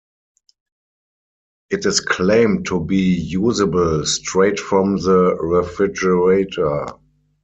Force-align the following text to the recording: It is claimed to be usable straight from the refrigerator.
It 1.69 1.85
is 1.85 1.99
claimed 1.99 2.65
to 2.69 2.79
be 2.79 2.97
usable 2.97 4.03
straight 4.07 4.59
from 4.59 4.97
the 4.97 5.35
refrigerator. 5.39 6.87